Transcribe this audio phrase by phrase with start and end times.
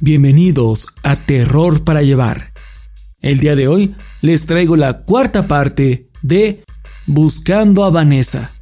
[0.00, 2.52] Bienvenidos a Terror para Llevar.
[3.20, 6.62] El día de hoy les traigo la cuarta parte de
[7.08, 8.54] Buscando a Vanessa.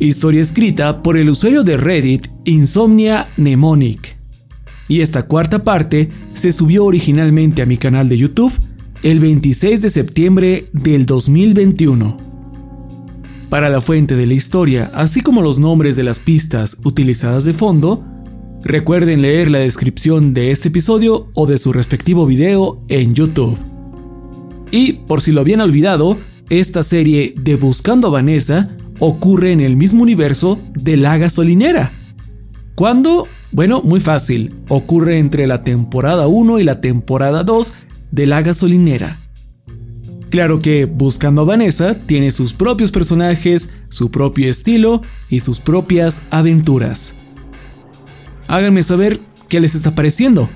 [0.00, 4.16] Historia escrita por el usuario de Reddit Insomnia Mnemonic.
[4.88, 8.52] Y esta cuarta parte se subió originalmente a mi canal de YouTube
[9.04, 12.16] el 26 de septiembre del 2021.
[13.50, 17.52] Para la fuente de la historia, así como los nombres de las pistas utilizadas de
[17.52, 18.04] fondo,
[18.66, 23.56] Recuerden leer la descripción de este episodio o de su respectivo video en YouTube.
[24.72, 26.18] Y por si lo habían olvidado,
[26.50, 31.92] esta serie de Buscando a Vanessa ocurre en el mismo universo de La Gasolinera.
[32.74, 33.28] ¿Cuándo?
[33.52, 34.56] Bueno, muy fácil.
[34.68, 37.72] Ocurre entre la temporada 1 y la temporada 2
[38.10, 39.30] de La Gasolinera.
[40.28, 46.22] Claro que Buscando a Vanessa tiene sus propios personajes, su propio estilo y sus propias
[46.30, 47.14] aventuras.
[48.48, 50.48] Háganme saber qué les está pareciendo.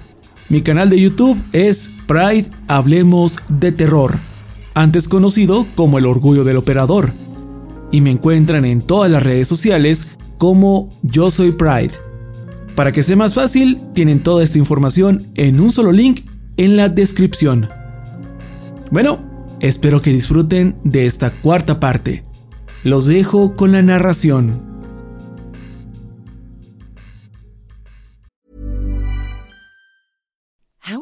[0.49, 4.21] Mi canal de YouTube es Pride Hablemos de Terror,
[4.75, 7.15] antes conocido como El Orgullo del Operador.
[7.91, 10.09] Y me encuentran en todas las redes sociales
[10.39, 11.93] como Yo Soy Pride.
[12.77, 16.23] Para que sea más fácil, tienen toda esta información en un solo link
[16.57, 17.69] en la descripción.
[18.91, 22.25] Bueno, espero que disfruten de esta cuarta parte.
[22.85, 24.70] Los dejo con la narración.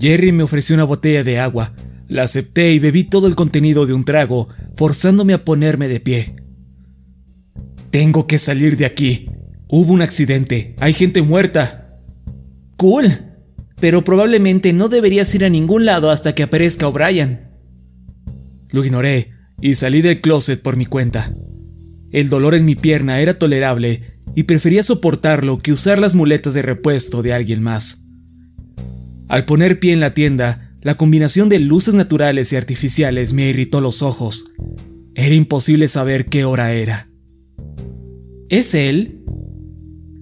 [0.00, 1.74] Jerry me ofreció una botella de agua.
[2.08, 6.34] La acepté y bebí todo el contenido de un trago, forzándome a ponerme de pie.
[7.90, 9.26] Tengo que salir de aquí.
[9.68, 10.74] Hubo un accidente.
[10.78, 11.98] Hay gente muerta.
[12.76, 13.26] Cool.
[13.78, 17.48] pero probablemente no deberías ir a ningún lado hasta que aparezca O'Brien.
[18.70, 21.34] Lo ignoré y salí del closet por mi cuenta.
[22.10, 26.62] El dolor en mi pierna era tolerable y prefería soportarlo que usar las muletas de
[26.62, 28.09] repuesto de alguien más.
[29.30, 33.80] Al poner pie en la tienda, la combinación de luces naturales y artificiales me irritó
[33.80, 34.54] los ojos.
[35.14, 37.08] Era imposible saber qué hora era.
[38.48, 39.22] ¿Es él?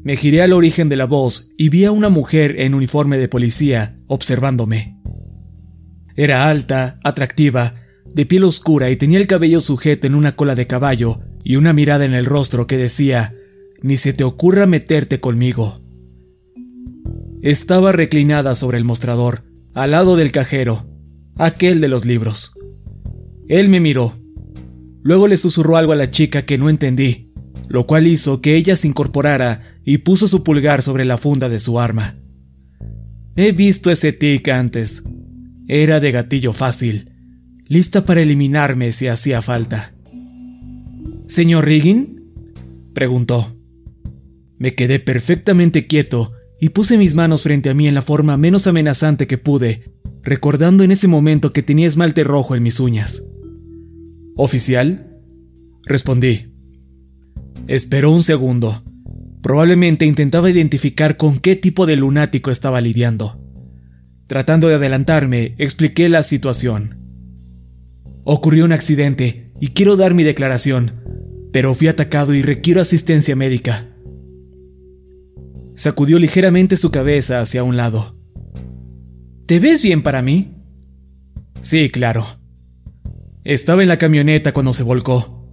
[0.04, 3.28] Me giré al origen de la voz y vi a una mujer en uniforme de
[3.28, 5.00] policía observándome.
[6.14, 10.66] Era alta, atractiva, de piel oscura y tenía el cabello sujeto en una cola de
[10.66, 13.34] caballo y una mirada en el rostro que decía,
[13.80, 15.80] ni se te ocurra meterte conmigo.
[17.42, 20.88] Estaba reclinada sobre el mostrador, al lado del cajero,
[21.36, 22.58] aquel de los libros.
[23.48, 24.12] Él me miró.
[25.02, 27.32] Luego le susurró algo a la chica que no entendí,
[27.68, 31.60] lo cual hizo que ella se incorporara y puso su pulgar sobre la funda de
[31.60, 32.16] su arma.
[33.36, 35.04] He visto ese tic antes.
[35.68, 37.12] Era de gatillo fácil,
[37.68, 39.92] lista para eliminarme si hacía falta.
[41.28, 42.32] ¿Señor Riggin?
[42.94, 43.56] preguntó.
[44.58, 48.66] Me quedé perfectamente quieto y puse mis manos frente a mí en la forma menos
[48.66, 53.28] amenazante que pude, recordando en ese momento que tenía esmalte rojo en mis uñas.
[54.36, 55.18] ¿Oficial?
[55.84, 56.54] Respondí.
[57.66, 58.82] Esperó un segundo.
[59.42, 63.40] Probablemente intentaba identificar con qué tipo de lunático estaba lidiando.
[64.26, 66.98] Tratando de adelantarme, expliqué la situación.
[68.24, 70.92] Ocurrió un accidente y quiero dar mi declaración,
[71.52, 73.86] pero fui atacado y requiero asistencia médica.
[75.78, 78.16] Sacudió ligeramente su cabeza hacia un lado.
[79.46, 80.56] ¿Te ves bien para mí?
[81.60, 82.26] Sí, claro.
[83.44, 85.48] Estaba en la camioneta cuando se volcó.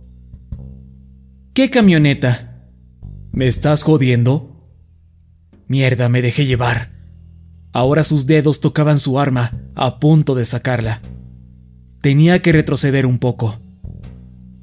[1.54, 2.72] ¿Qué camioneta?
[3.34, 4.68] ¿Me estás jodiendo?
[5.68, 6.92] Mierda, me dejé llevar.
[7.72, 11.04] Ahora sus dedos tocaban su arma, a punto de sacarla.
[12.02, 13.60] Tenía que retroceder un poco.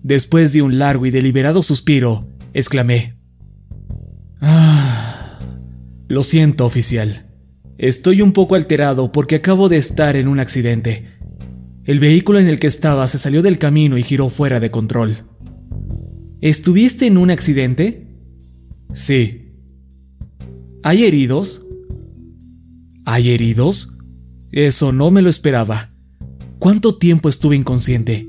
[0.02, 3.16] Después de un largo y deliberado suspiro, exclamé.
[4.40, 5.21] Ah.
[6.12, 7.24] Lo siento, oficial.
[7.78, 11.06] Estoy un poco alterado porque acabo de estar en un accidente.
[11.84, 15.24] El vehículo en el que estaba se salió del camino y giró fuera de control.
[16.42, 18.08] ¿Estuviste en un accidente?
[18.92, 19.54] Sí.
[20.82, 21.66] ¿Hay heridos?
[23.06, 23.96] ¿Hay heridos?
[24.50, 25.94] Eso no me lo esperaba.
[26.58, 28.28] ¿Cuánto tiempo estuve inconsciente?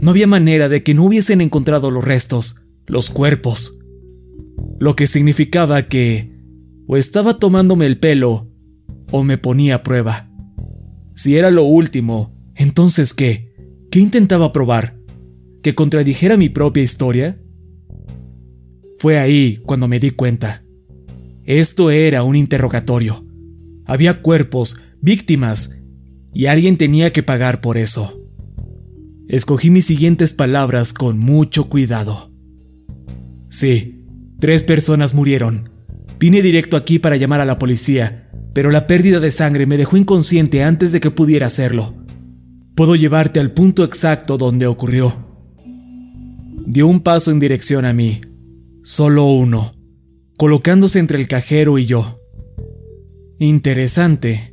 [0.00, 3.78] No había manera de que no hubiesen encontrado los restos, los cuerpos.
[4.78, 6.29] Lo que significaba que
[6.92, 8.48] o estaba tomándome el pelo
[9.12, 10.28] o me ponía a prueba.
[11.14, 13.54] Si era lo último, entonces ¿qué?
[13.92, 14.98] ¿Qué intentaba probar?
[15.62, 17.40] ¿Que contradijera mi propia historia?
[18.98, 20.64] Fue ahí cuando me di cuenta.
[21.44, 23.24] Esto era un interrogatorio.
[23.86, 25.84] Había cuerpos, víctimas,
[26.34, 28.20] y alguien tenía que pagar por eso.
[29.28, 32.32] Escogí mis siguientes palabras con mucho cuidado.
[33.48, 34.02] Sí,
[34.40, 35.69] tres personas murieron,
[36.20, 39.96] Vine directo aquí para llamar a la policía, pero la pérdida de sangre me dejó
[39.96, 41.94] inconsciente antes de que pudiera hacerlo.
[42.74, 45.16] Puedo llevarte al punto exacto donde ocurrió.
[46.66, 48.20] Dio un paso en dirección a mí,
[48.82, 49.72] solo uno,
[50.36, 52.20] colocándose entre el cajero y yo.
[53.38, 54.52] Interesante.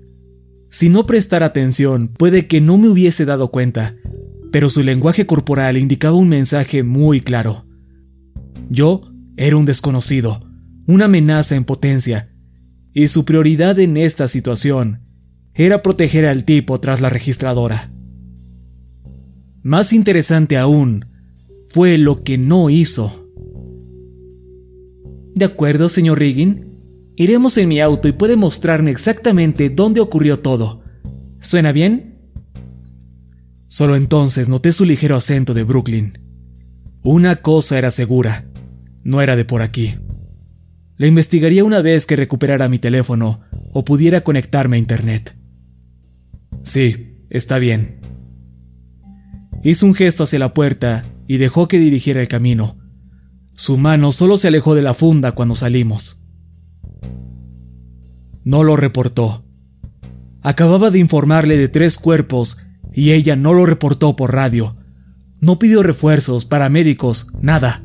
[0.71, 3.97] Si no prestara atención, puede que no me hubiese dado cuenta,
[4.53, 7.65] pero su lenguaje corporal indicaba un mensaje muy claro.
[8.69, 9.01] Yo
[9.35, 10.46] era un desconocido,
[10.87, 12.33] una amenaza en potencia,
[12.93, 15.01] y su prioridad en esta situación
[15.53, 17.91] era proteger al tipo tras la registradora.
[19.61, 21.05] Más interesante aún
[21.67, 23.29] fue lo que no hizo.
[25.35, 26.65] De acuerdo, señor Riggin.
[27.19, 30.83] Iremos en mi auto y puede mostrarme exactamente dónde ocurrió todo.
[31.39, 32.19] ¿Suena bien?
[33.67, 36.19] Solo entonces noté su ligero acento de Brooklyn.
[37.03, 38.45] Una cosa era segura,
[39.03, 39.95] no era de por aquí.
[40.97, 45.37] La investigaría una vez que recuperara mi teléfono o pudiera conectarme a Internet.
[46.63, 48.01] Sí, está bien.
[49.63, 52.77] Hizo un gesto hacia la puerta y dejó que dirigiera el camino.
[53.53, 56.23] Su mano solo se alejó de la funda cuando salimos.
[58.43, 59.45] No lo reportó.
[60.41, 62.59] Acababa de informarle de tres cuerpos
[62.93, 64.77] y ella no lo reportó por radio.
[65.41, 67.83] No pidió refuerzos, paramédicos, nada.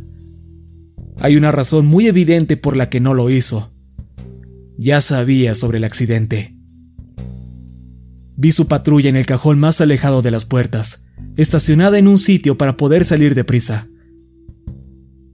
[1.25, 3.73] Hay una razón muy evidente por la que no lo hizo.
[4.77, 6.57] Ya sabía sobre el accidente.
[8.37, 12.59] Vi su patrulla en el cajón más alejado de las puertas, estacionada en un sitio
[12.59, 13.87] para poder salir deprisa.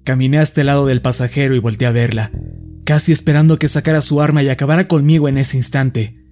[0.05, 2.33] Caminé hasta el lado del pasajero y volteé a verla,
[2.85, 6.23] casi esperando que sacara su arma y acabara conmigo en ese instante.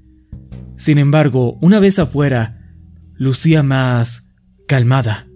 [0.76, 2.76] Sin embargo, una vez afuera,
[3.14, 4.34] lucía más
[4.68, 5.26] calmada.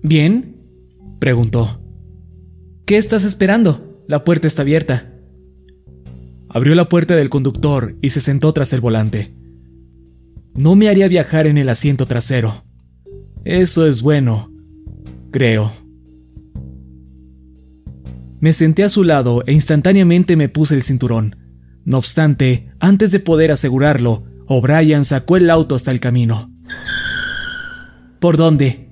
[0.00, 0.54] ¿Bien?
[1.18, 1.79] preguntó.
[2.90, 4.02] ¿Qué estás esperando?
[4.08, 5.12] La puerta está abierta.
[6.48, 9.32] Abrió la puerta del conductor y se sentó tras el volante.
[10.56, 12.64] No me haría viajar en el asiento trasero.
[13.44, 14.52] Eso es bueno,
[15.30, 15.70] creo.
[18.40, 21.36] Me senté a su lado e instantáneamente me puse el cinturón.
[21.84, 26.52] No obstante, antes de poder asegurarlo, O'Brien sacó el auto hasta el camino.
[28.18, 28.88] ¿Por dónde?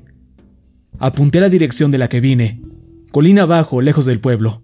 [1.01, 2.63] Apunté la dirección de la que vine,
[3.13, 4.63] colina abajo, lejos del pueblo.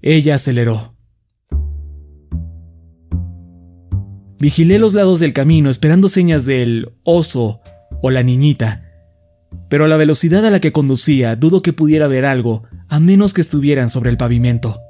[0.00, 0.96] Ella aceleró.
[4.38, 7.60] Vigilé los lados del camino esperando señas del oso
[8.02, 8.90] o la niñita,
[9.68, 13.34] pero a la velocidad a la que conducía dudo que pudiera ver algo a menos
[13.34, 14.80] que estuvieran sobre el pavimento.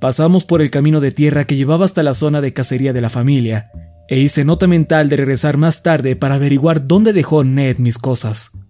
[0.00, 3.10] Pasamos por el camino de tierra que llevaba hasta la zona de cacería de la
[3.10, 3.70] familia,
[4.08, 8.63] e hice nota mental de regresar más tarde para averiguar dónde dejó Ned mis cosas.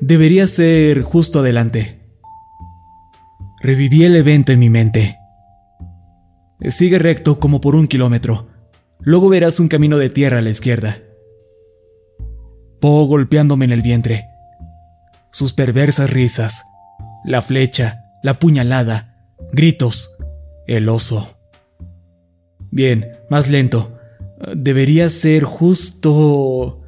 [0.00, 2.00] Debería ser justo adelante.
[3.62, 5.18] Reviví el evento en mi mente.
[6.70, 8.48] Sigue recto como por un kilómetro.
[9.00, 10.96] Luego verás un camino de tierra a la izquierda.
[12.80, 14.24] Po golpeándome en el vientre.
[15.32, 16.64] Sus perversas risas.
[17.22, 19.14] La flecha, la puñalada,
[19.52, 20.16] gritos,
[20.66, 21.38] el oso.
[22.70, 23.98] Bien, más lento.
[24.54, 26.79] Debería ser justo...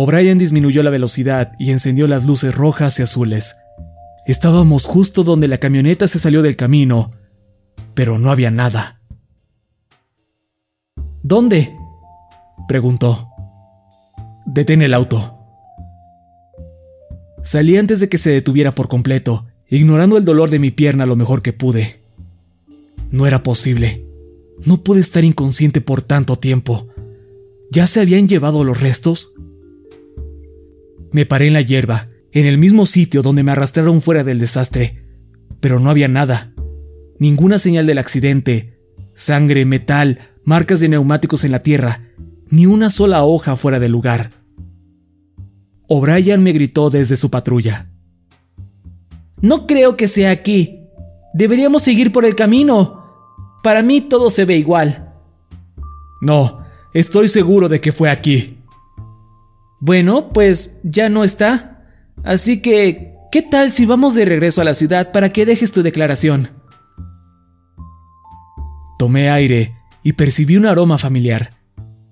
[0.00, 3.56] O'Brien disminuyó la velocidad y encendió las luces rojas y azules.
[4.26, 7.10] Estábamos justo donde la camioneta se salió del camino,
[7.94, 9.00] pero no había nada.
[11.24, 11.74] ¿Dónde?
[12.68, 13.28] preguntó.
[14.46, 15.36] Detén el auto.
[17.42, 21.16] Salí antes de que se detuviera por completo, ignorando el dolor de mi pierna lo
[21.16, 22.04] mejor que pude.
[23.10, 24.06] No era posible.
[24.64, 26.86] No pude estar inconsciente por tanto tiempo.
[27.72, 29.34] ¿Ya se habían llevado los restos?
[31.12, 35.04] Me paré en la hierba, en el mismo sitio donde me arrastraron fuera del desastre,
[35.60, 36.52] pero no había nada.
[37.18, 38.78] Ninguna señal del accidente,
[39.14, 42.02] sangre, metal, marcas de neumáticos en la tierra,
[42.50, 44.30] ni una sola hoja fuera del lugar.
[45.88, 47.90] O'Brien me gritó desde su patrulla.
[49.40, 50.86] No creo que sea aquí.
[51.32, 53.04] Deberíamos seguir por el camino.
[53.62, 55.14] Para mí todo se ve igual.
[56.20, 58.57] No, estoy seguro de que fue aquí.
[59.80, 61.84] Bueno, pues ya no está.
[62.24, 65.82] Así que, ¿qué tal si vamos de regreso a la ciudad para que dejes tu
[65.82, 66.50] declaración?
[68.98, 71.54] Tomé aire y percibí un aroma familiar,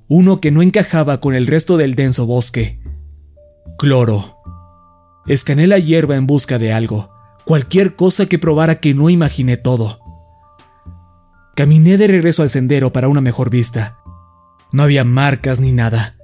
[0.09, 2.81] uno que no encajaba con el resto del denso bosque.
[3.79, 4.37] Cloro.
[5.27, 7.11] Escané la hierba en busca de algo,
[7.45, 9.99] cualquier cosa que probara que no imaginé todo.
[11.57, 13.99] Caminé de regreso al sendero para una mejor vista.
[14.71, 16.17] No había marcas ni nada.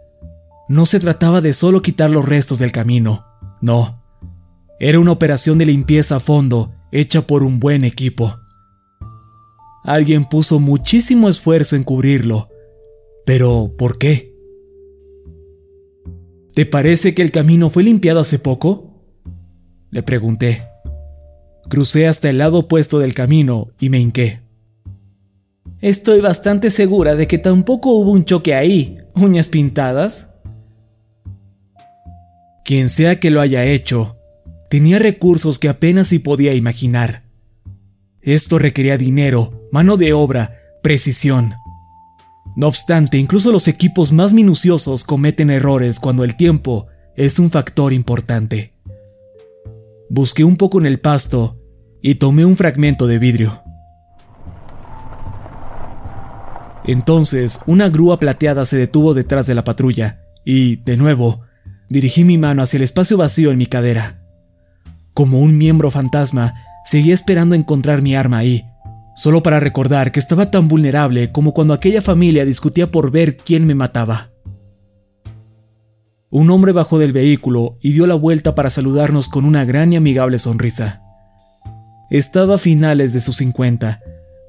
[0.73, 3.27] No se trataba de solo quitar los restos del camino,
[3.61, 4.03] no.
[4.81, 8.35] Era una operación de limpieza a fondo hecha por un buen equipo.
[9.85, 12.49] Alguien puso muchísimo esfuerzo en cubrirlo.
[13.27, 14.35] Pero, ¿por qué?
[16.55, 19.05] ¿Te parece que el camino fue limpiado hace poco?
[19.91, 20.69] Le pregunté.
[21.69, 24.41] Crucé hasta el lado opuesto del camino y me hinqué.
[25.83, 28.97] Estoy bastante segura de que tampoco hubo un choque ahí.
[29.15, 30.32] ¿Uñas pintadas?
[32.65, 34.19] Quien sea que lo haya hecho,
[34.71, 37.25] tenía recursos que apenas si podía imaginar.
[38.21, 41.55] Esto requería dinero, mano de obra, precisión.
[42.55, 47.93] No obstante, incluso los equipos más minuciosos cometen errores cuando el tiempo es un factor
[47.93, 48.75] importante.
[50.09, 51.59] Busqué un poco en el pasto
[52.01, 53.63] y tomé un fragmento de vidrio.
[56.85, 61.43] Entonces, una grúa plateada se detuvo detrás de la patrulla y, de nuevo,
[61.93, 64.23] dirigí mi mano hacia el espacio vacío en mi cadera.
[65.13, 66.55] Como un miembro fantasma,
[66.87, 68.65] seguía esperando encontrar mi arma ahí,
[69.15, 73.67] solo para recordar que estaba tan vulnerable como cuando aquella familia discutía por ver quién
[73.67, 74.31] me mataba.
[76.31, 79.97] Un hombre bajó del vehículo y dio la vuelta para saludarnos con una gran y
[79.97, 81.03] amigable sonrisa.
[82.09, 84.01] Estaba a finales de sus cincuenta.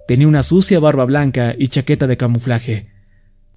[0.07, 2.87] Tenía una sucia barba blanca y chaqueta de camuflaje.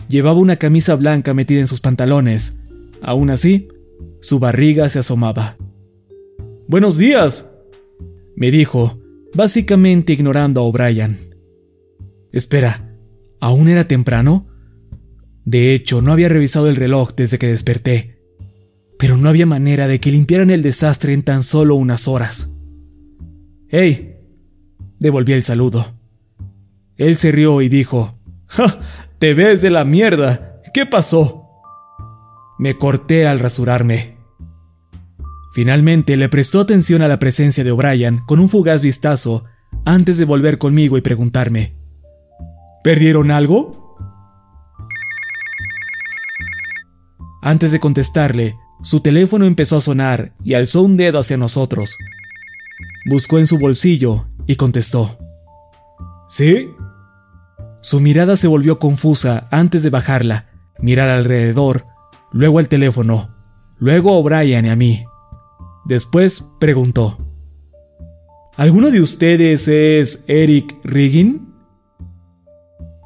[0.09, 2.63] Llevaba una camisa blanca metida en sus pantalones.
[3.01, 3.69] Aún así,
[4.21, 5.57] su barriga se asomaba.
[6.69, 7.57] Buenos días,
[8.35, 9.01] me dijo,
[9.35, 11.17] básicamente ignorando a O'Brien.
[12.33, 12.95] Espera,
[13.41, 14.49] ¿aún era temprano?
[15.45, 18.21] De hecho, no había revisado el reloj desde que desperté,
[18.99, 22.59] pero no había manera de que limpiaran el desastre en tan solo unas horas.
[23.69, 24.17] ¡Hey!
[24.99, 25.87] Devolví el saludo.
[26.97, 28.81] Él se rió y dijo, ¡Ja!
[29.19, 30.61] Te ves de la mierda.
[30.75, 31.46] ¿Qué pasó?
[32.59, 34.17] Me corté al rasurarme.
[35.53, 39.45] Finalmente le prestó atención a la presencia de O'Brien con un fugaz vistazo
[39.85, 41.77] antes de volver conmigo y preguntarme,
[42.87, 43.97] ¿Perdieron algo?
[47.43, 51.97] Antes de contestarle, su teléfono empezó a sonar y alzó un dedo hacia nosotros.
[53.11, 55.19] Buscó en su bolsillo y contestó.
[56.29, 56.71] ¿Sí?
[57.83, 60.47] Su mirada se volvió confusa antes de bajarla,
[60.79, 61.87] mirar alrededor,
[62.37, 63.35] luego al teléfono,
[63.79, 65.05] luego a O'Brien y a mí.
[65.87, 67.19] Después preguntó.
[68.57, 71.55] ¿Alguno de ustedes es Eric Riggin?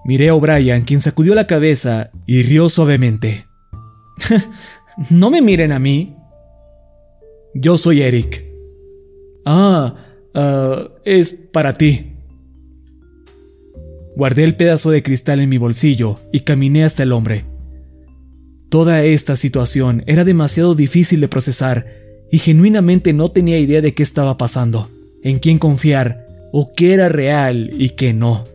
[0.04, 3.46] Miré a O'Brien, quien sacudió la cabeza y rió suavemente.
[5.10, 6.16] no me miren a mí.
[7.54, 8.44] Yo soy Eric.
[9.44, 9.94] Ah,
[10.34, 12.14] ah, es para ti.
[14.16, 17.49] Guardé el pedazo de cristal en mi bolsillo y caminé hasta el hombre.
[18.70, 21.86] Toda esta situación era demasiado difícil de procesar
[22.30, 24.88] y genuinamente no tenía idea de qué estaba pasando,
[25.24, 28.46] en quién confiar o qué era real y qué no.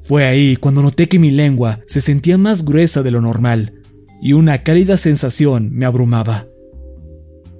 [0.00, 3.82] Fue ahí cuando noté que mi lengua se sentía más gruesa de lo normal
[4.22, 6.46] y una cálida sensación me abrumaba.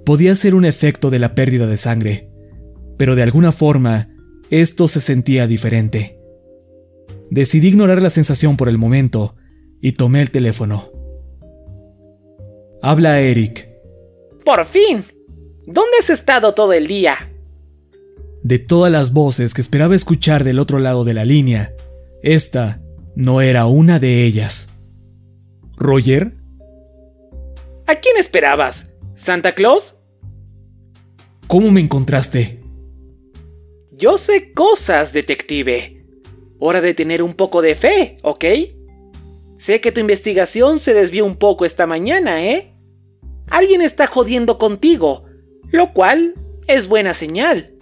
[0.05, 2.29] Podía ser un efecto de la pérdida de sangre,
[2.97, 4.09] pero de alguna forma
[4.49, 6.17] esto se sentía diferente.
[7.29, 9.35] Decidí ignorar la sensación por el momento
[9.85, 10.89] y tomé el teléfono.
[12.81, 13.69] Habla Eric.
[14.43, 15.05] Por fin.
[15.67, 17.31] ¿Dónde has estado todo el día?
[18.41, 21.75] De todas las voces que esperaba escuchar del otro lado de la línea,
[22.23, 22.81] esta
[23.15, 24.75] no era una de ellas.
[25.77, 26.33] ¿Roger?
[27.85, 28.91] ¿A quién esperabas?
[29.15, 29.97] ¿Santa Claus?
[31.45, 32.59] ¿Cómo me encontraste?
[33.91, 36.07] Yo sé cosas, detective.
[36.57, 38.45] Hora de tener un poco de fe, ¿ok?
[39.65, 42.75] Sé que tu investigación se desvió un poco esta mañana, ¿eh?
[43.49, 45.25] Alguien está jodiendo contigo,
[45.71, 46.35] lo cual
[46.67, 47.73] es buena señal.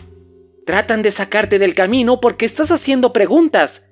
[0.65, 3.85] Tratan de sacarte del camino porque estás haciendo preguntas.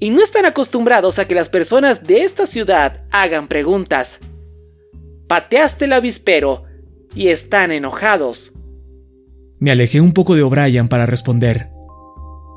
[0.00, 4.18] Y no están acostumbrados a que las personas de esta ciudad hagan preguntas.
[5.28, 6.64] Pateaste el avispero
[7.14, 8.52] y están enojados.
[9.60, 11.70] Me alejé un poco de O'Brien para responder.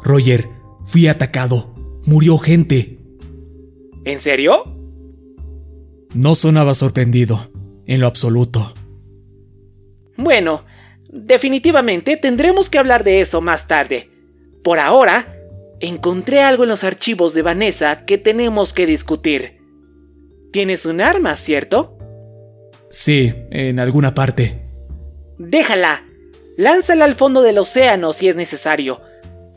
[0.02, 0.48] Roger,
[0.84, 1.72] fui atacado.
[2.08, 3.01] Murió gente.
[4.04, 4.64] ¿En serio?
[6.14, 7.40] No sonaba sorprendido,
[7.86, 8.74] en lo absoluto.
[10.18, 10.66] Bueno,
[11.10, 14.10] definitivamente tendremos que hablar de eso más tarde.
[14.64, 15.36] Por ahora,
[15.80, 19.62] encontré algo en los archivos de Vanessa que tenemos que discutir.
[20.52, 21.98] Tienes un arma, ¿cierto?
[22.90, 24.62] Sí, en alguna parte.
[25.38, 26.06] Déjala.
[26.58, 29.02] Lánzala al fondo del océano si es necesario.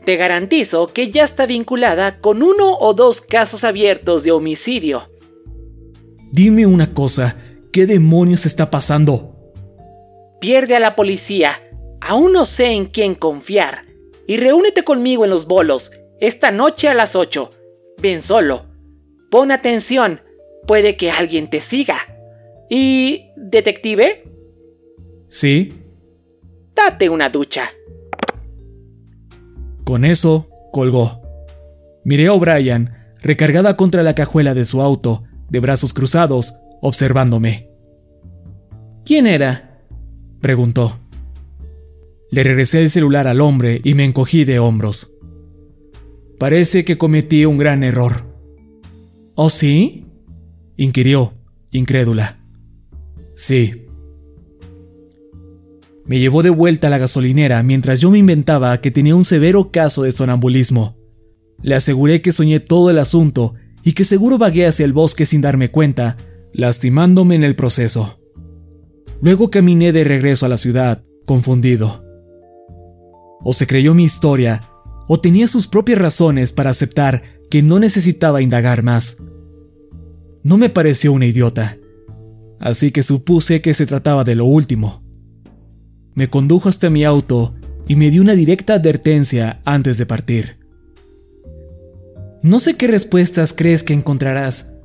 [0.05, 5.09] Te garantizo que ya está vinculada con uno o dos casos abiertos de homicidio.
[6.31, 7.37] Dime una cosa,
[7.73, 9.35] ¿qué demonios está pasando?
[10.39, 11.59] Pierde a la policía.
[12.01, 13.85] Aún no sé en quién confiar.
[14.27, 17.49] Y reúnete conmigo en los bolos, esta noche a las 8.
[17.97, 18.65] Ven solo.
[19.31, 20.21] Pon atención,
[20.67, 21.97] puede que alguien te siga.
[22.69, 23.31] ¿Y...
[23.37, 24.23] detective?
[25.29, 25.73] Sí.
[26.75, 27.71] Date una ducha.
[29.85, 31.21] Con eso, colgó.
[32.03, 37.69] Miré a O'Brien, recargada contra la cajuela de su auto, de brazos cruzados, observándome.
[39.05, 39.83] ¿Quién era?
[40.41, 40.99] preguntó.
[42.31, 45.15] Le regresé el celular al hombre y me encogí de hombros.
[46.39, 48.35] Parece que cometí un gran error.
[49.35, 50.07] ¿Oh, sí?
[50.77, 51.33] inquirió,
[51.71, 52.39] incrédula.
[53.35, 53.84] Sí.
[56.05, 59.71] Me llevó de vuelta a la gasolinera mientras yo me inventaba que tenía un severo
[59.71, 60.95] caso de sonambulismo.
[61.63, 65.41] Le aseguré que soñé todo el asunto y que seguro vagué hacia el bosque sin
[65.41, 66.17] darme cuenta,
[66.53, 68.19] lastimándome en el proceso.
[69.21, 72.03] Luego caminé de regreso a la ciudad, confundido.
[73.43, 74.69] O se creyó mi historia,
[75.07, 79.23] o tenía sus propias razones para aceptar que no necesitaba indagar más.
[80.43, 81.77] No me pareció una idiota,
[82.59, 85.04] así que supuse que se trataba de lo último.
[86.15, 87.53] Me condujo hasta mi auto
[87.87, 90.57] y me dio una directa advertencia antes de partir.
[92.41, 94.75] No sé qué respuestas crees que encontrarás,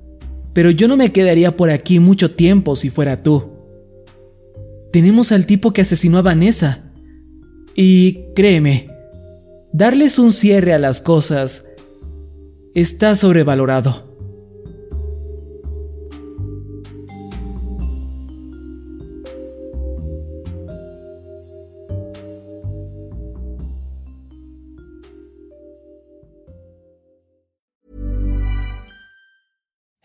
[0.52, 3.50] pero yo no me quedaría por aquí mucho tiempo si fuera tú.
[4.92, 6.90] Tenemos al tipo que asesinó a Vanessa.
[7.76, 8.90] Y créeme,
[9.72, 11.68] darles un cierre a las cosas
[12.74, 14.09] está sobrevalorado.